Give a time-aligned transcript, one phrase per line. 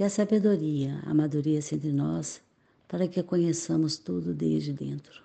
[0.00, 2.40] que a sabedoria amadureça entre nós
[2.88, 5.22] para que conheçamos tudo desde dentro.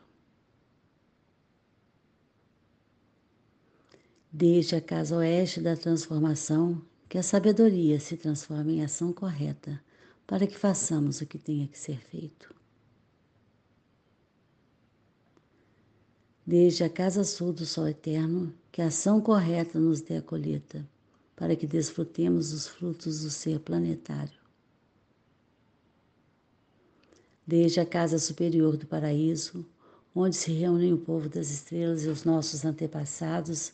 [4.30, 9.82] Desde a casa oeste da transformação, que a sabedoria se transforme em ação correta
[10.28, 12.54] para que façamos o que tenha que ser feito.
[16.46, 20.86] Desde a casa sul do sol eterno, que a ação correta nos dê a colheita,
[21.34, 24.44] para que desfrutemos os frutos do ser planetário
[27.46, 29.66] desde a casa superior do paraíso,
[30.14, 33.74] onde se reúnem o povo das estrelas e os nossos antepassados,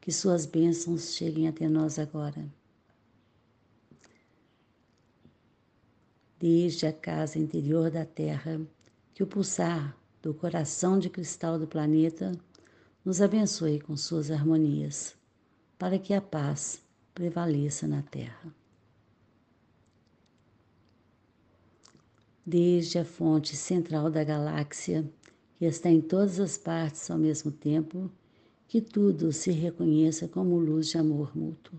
[0.00, 2.46] que suas bênçãos cheguem até nós agora.
[6.38, 8.60] Desde a casa interior da Terra,
[9.12, 12.32] que o pulsar do coração de cristal do planeta
[13.04, 15.16] nos abençoe com suas harmonias,
[15.78, 16.80] para que a paz
[17.14, 18.57] prevaleça na Terra.
[22.48, 25.04] Desde a fonte central da galáxia,
[25.58, 28.10] que está em todas as partes ao mesmo tempo,
[28.66, 31.78] que tudo se reconheça como luz de amor mútuo.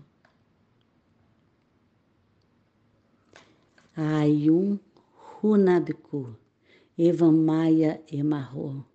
[3.96, 4.78] Ayum
[5.42, 6.36] Hunabiku,
[6.96, 8.86] Evamaya Emarro.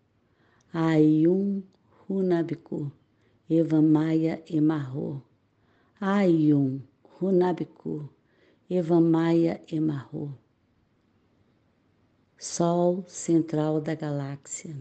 [0.73, 1.61] Ayum
[2.07, 2.89] Hunabiku,
[3.49, 5.21] Evamaya Emarro.
[5.99, 6.79] Ayum
[7.19, 8.09] Hunabiku,
[8.69, 10.44] Evamaya Emarro.
[12.37, 14.75] Sol central da galáxia,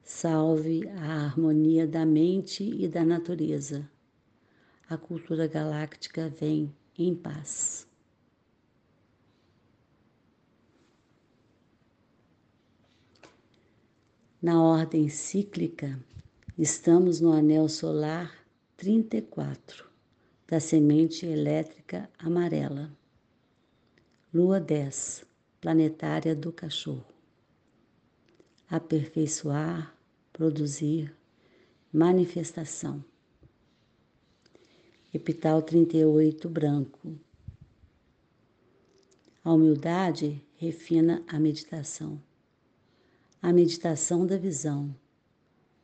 [0.00, 3.90] salve a harmonia da mente e da natureza.
[4.88, 7.86] A cultura galáctica vem em paz.
[14.40, 15.98] Na ordem cíclica,
[16.56, 18.32] estamos no anel solar
[18.76, 19.84] 34
[20.46, 22.96] da semente elétrica amarela.
[24.32, 25.27] Lua 10
[25.60, 27.04] planetária do cachorro.
[28.70, 29.94] Aperfeiçoar,
[30.32, 31.14] produzir,
[31.92, 33.04] manifestação.
[35.12, 37.18] Epital 38 branco.
[39.42, 42.22] A humildade refina a meditação.
[43.40, 44.94] A meditação da visão.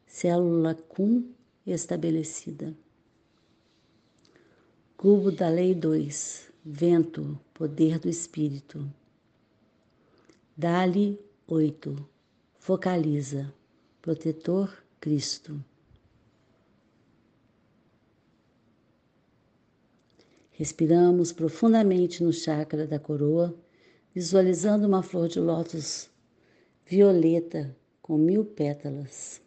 [0.07, 1.33] Célula cum
[1.67, 2.77] estabelecida.
[4.97, 6.53] Cubo da Lei 2.
[6.65, 8.89] Vento, poder do Espírito.
[10.57, 12.09] Dali 8.
[12.61, 13.53] Focaliza.
[14.01, 15.61] Protetor Cristo.
[20.53, 23.53] Respiramos profundamente no chakra da coroa,
[24.15, 26.09] visualizando uma flor de lótus
[26.87, 29.43] violeta com mil pétalas.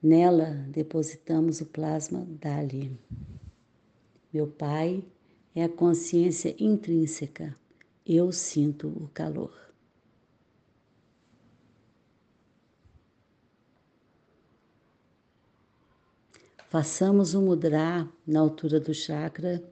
[0.00, 2.96] Nela depositamos o plasma Dali.
[4.32, 5.04] Meu Pai,
[5.54, 7.56] é a consciência intrínseca.
[8.04, 9.52] Eu sinto o calor.
[16.68, 19.62] Façamos o mudra na altura do chakra,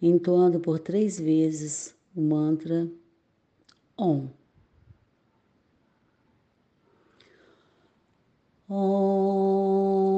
[0.00, 2.86] entoando por três vezes o mantra
[3.96, 4.28] OM.
[8.68, 10.13] OM.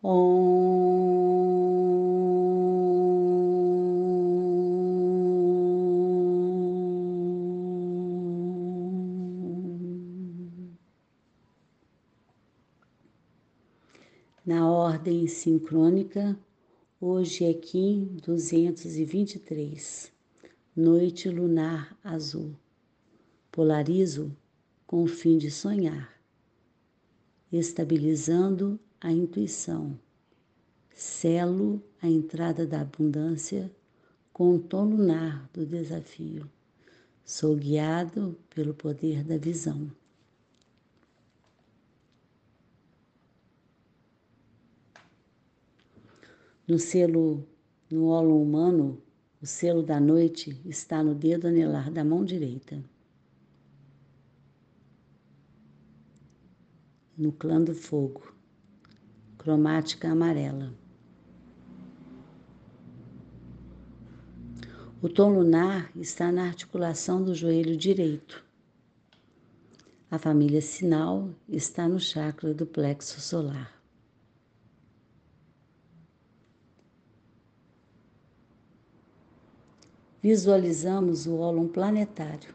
[0.00, 0.10] Na
[14.70, 16.38] ordem sincrônica,
[17.00, 20.12] hoje é Kim 223,
[20.76, 22.54] noite lunar azul.
[23.50, 24.30] Polarizo
[24.86, 26.14] com o fim de sonhar,
[27.50, 29.98] estabilizando a intuição,
[30.92, 33.70] Selo a entrada da abundância
[34.32, 36.50] com o tom lunar do desafio.
[37.24, 39.92] Sou guiado pelo poder da visão.
[46.66, 47.46] No selo,
[47.88, 49.00] no olo humano,
[49.40, 52.82] o selo da noite está no dedo anelar da mão direita.
[57.16, 58.37] No clã do fogo,
[59.48, 60.74] cromática amarela.
[65.00, 68.44] O tom lunar está na articulação do joelho direito.
[70.10, 73.72] A família sinal está no chakra do plexo solar.
[80.20, 82.54] Visualizamos o ólon planetário.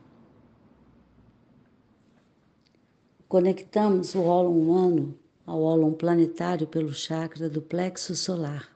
[3.28, 8.74] Conectamos o ólon humano ao ólon planetário pelo chakra do plexo solar.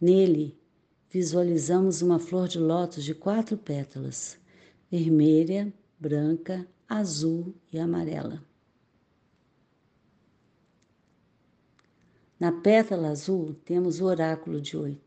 [0.00, 0.58] Nele,
[1.10, 4.38] visualizamos uma flor de lótus de quatro pétalas,
[4.90, 8.44] vermelha, branca, azul e amarela.
[12.38, 15.00] Na pétala azul temos o oráculo de hoje.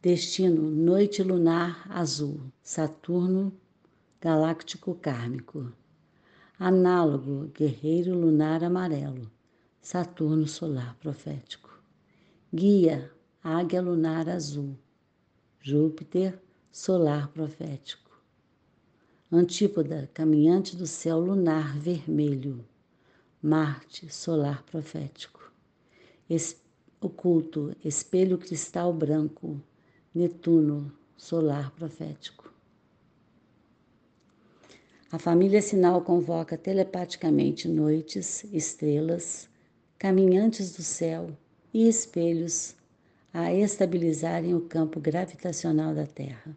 [0.00, 3.52] Destino Noite Lunar Azul, Saturno
[4.20, 5.72] Galáctico Kármico.
[6.58, 9.30] Análogo Guerreiro Lunar Amarelo,
[9.80, 11.70] Saturno Solar Profético.
[12.52, 13.12] Guia,
[13.44, 14.76] águia lunar azul.
[15.60, 16.42] Júpiter,
[16.72, 18.10] solar profético.
[19.30, 22.66] Antípoda, caminhante do céu lunar vermelho.
[23.40, 25.52] Marte, solar profético.
[26.28, 26.60] Es,
[27.00, 29.62] oculto, espelho cristal branco.
[30.12, 32.37] Netuno, solar profético.
[35.10, 39.48] A família sinal convoca telepaticamente noites, estrelas,
[39.98, 41.30] caminhantes do céu,
[41.72, 42.74] e espelhos
[43.32, 46.56] a estabilizarem o campo gravitacional da Terra.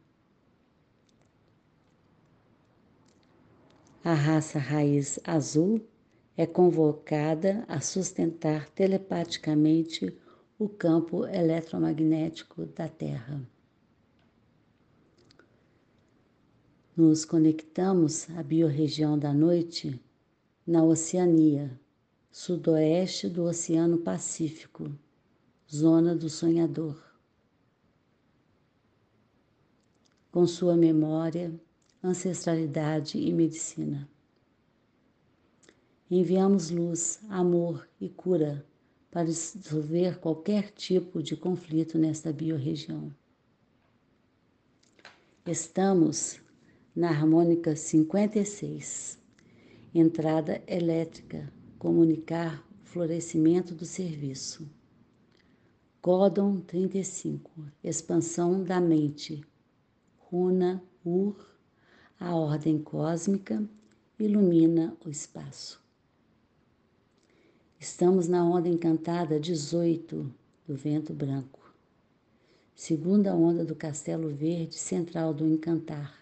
[4.04, 5.80] A raça raiz azul
[6.36, 10.18] é convocada a sustentar telepaticamente
[10.58, 13.42] o campo eletromagnético da Terra.
[17.02, 20.00] Nos conectamos à biorregião da noite
[20.68, 21.76] na Oceania,
[22.32, 24.96] sudoeste do Oceano Pacífico,
[25.68, 26.96] zona do sonhador.
[30.32, 31.52] Com sua memória,
[32.04, 34.08] ancestralidade e medicina.
[36.08, 38.64] Enviamos luz, amor e cura
[39.10, 43.12] para resolver qualquer tipo de conflito nesta biorregião.
[45.48, 46.40] Estamos
[46.96, 49.18] na harmônica 56,
[49.94, 54.70] entrada elétrica comunicar florescimento do serviço.
[56.02, 57.50] Códon 35,
[57.84, 59.42] expansão da mente.
[60.18, 61.36] Runa Ur,
[62.20, 63.64] a ordem cósmica,
[64.20, 65.82] ilumina o espaço.
[67.80, 70.32] Estamos na onda encantada 18
[70.68, 71.74] do vento branco.
[72.76, 76.21] Segunda onda do castelo verde central do encantar.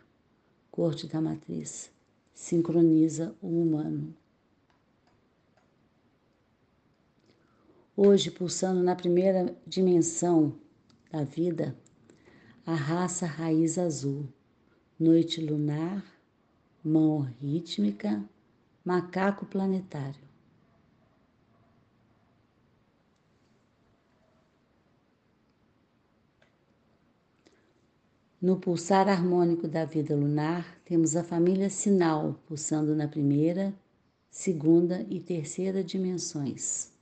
[0.80, 1.92] Corte da matriz.
[2.34, 4.16] Sincroniza o humano.
[7.98, 10.56] Hoje, pulsando na primeira dimensão
[11.12, 11.78] da vida,
[12.66, 14.26] a raça raiz azul,
[14.98, 16.02] noite lunar,
[16.82, 18.24] mão rítmica,
[18.86, 20.29] macaco planetário.
[28.42, 33.74] No pulsar harmônico da vida lunar, temos a família sinal pulsando na primeira,
[34.30, 36.98] segunda e terceira dimensões.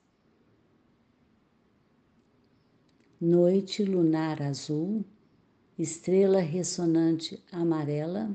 [3.20, 5.04] noite lunar azul,
[5.78, 8.30] estrela ressonante amarela,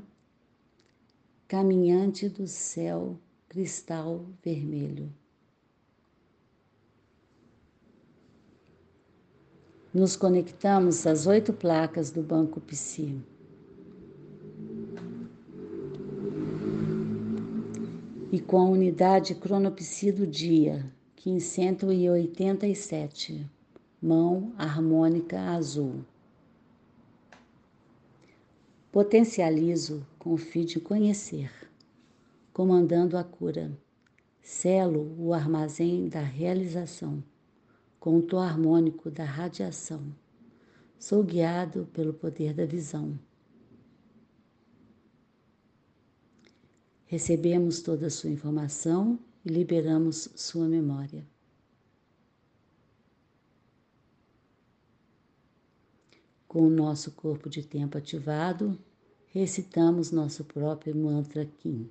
[1.47, 3.17] caminhante do céu
[3.47, 5.09] cristal vermelho.
[9.93, 13.21] Nos conectamos às oito placas do Banco Psi.
[18.31, 23.47] E com a unidade cronopsi do dia, 587
[24.01, 26.03] mão harmônica azul.
[28.91, 31.51] Potencializo com o fim de conhecer,
[32.51, 33.71] comandando a cura.
[34.41, 37.23] Selo o armazém da realização,
[38.03, 40.13] com o tom harmônico da radiação.
[40.99, 43.17] Sou guiado pelo poder da visão.
[47.05, 51.25] Recebemos toda a sua informação e liberamos sua memória.
[56.45, 58.77] Com o nosso corpo de tempo ativado,
[59.27, 61.89] recitamos nosso próprio mantra Kim.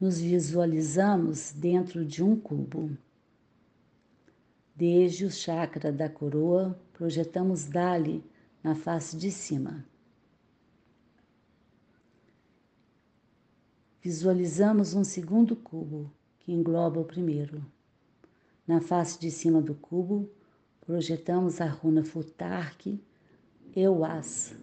[0.00, 2.96] Nos visualizamos dentro de um cubo.
[4.72, 8.24] Desde o chakra da coroa, projetamos dali
[8.62, 9.84] na face de cima.
[14.00, 17.60] Visualizamos um segundo cubo que engloba o primeiro.
[18.64, 20.30] Na face de cima do cubo,
[20.80, 23.00] projetamos a runa Futark
[23.74, 24.54] Euas.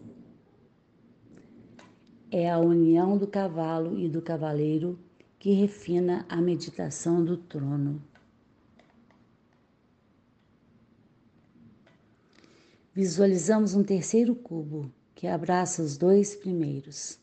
[2.32, 4.98] É a união do cavalo e do cavaleiro
[5.46, 8.02] que refina a meditação do trono.
[12.92, 17.20] Visualizamos um terceiro cubo que abraça os dois primeiros.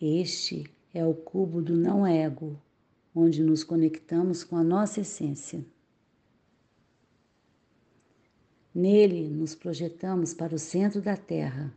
[0.00, 2.60] Este é o cubo do não-ego,
[3.14, 5.64] onde nos conectamos com a nossa essência.
[8.74, 11.72] Nele nos projetamos para o centro da Terra,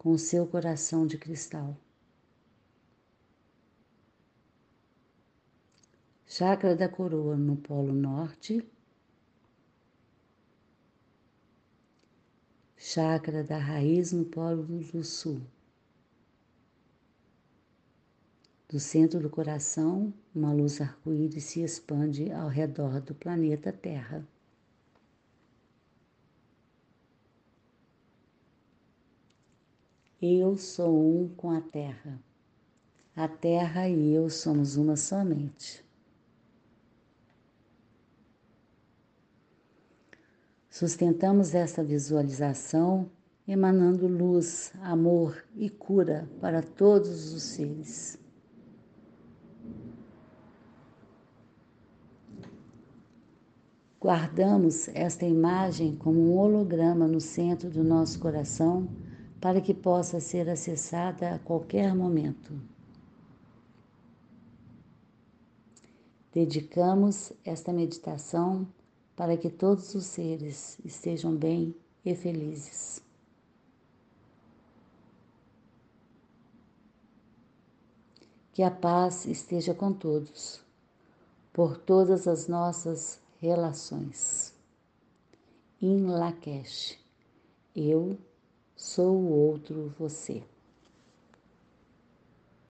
[0.00, 1.76] com o seu coração de cristal.
[6.24, 8.66] Chakra da coroa no polo norte
[12.78, 15.42] chakra da raiz no polo do sul.
[18.70, 24.26] Do centro do coração, uma luz arco-íris se expande ao redor do planeta Terra.
[30.22, 32.22] Eu sou um com a Terra.
[33.16, 35.82] A Terra e eu somos uma somente.
[40.68, 43.10] Sustentamos esta visualização
[43.48, 48.18] emanando luz, amor e cura para todos os seres.
[53.98, 58.86] Guardamos esta imagem como um holograma no centro do nosso coração
[59.40, 62.60] para que possa ser acessada a qualquer momento.
[66.32, 68.68] Dedicamos esta meditação
[69.16, 73.02] para que todos os seres estejam bem e felizes.
[78.52, 80.60] Que a paz esteja com todos,
[81.52, 84.54] por todas as nossas relações.
[85.80, 86.98] Em Lakesh,
[87.74, 88.18] eu
[88.80, 90.42] sou o outro você.